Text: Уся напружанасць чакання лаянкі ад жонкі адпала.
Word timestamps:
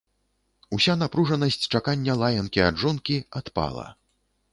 Уся 0.77 0.93
напружанасць 1.01 1.69
чакання 1.79 2.13
лаянкі 2.21 2.63
ад 2.69 2.81
жонкі 2.85 3.19
адпала. 3.41 3.85